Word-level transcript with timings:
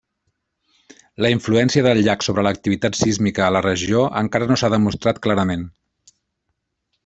La 1.25 1.29
influència 1.33 1.83
del 1.87 2.01
llac 2.07 2.25
sobre 2.29 2.45
l'activitat 2.49 2.99
sísmica 3.01 3.45
a 3.49 3.51
la 3.57 3.63
regió 3.69 4.03
encara 4.25 4.51
no 4.53 4.61
s'ha 4.63 4.73
demostrat 4.79 5.23
clarament. 5.29 5.71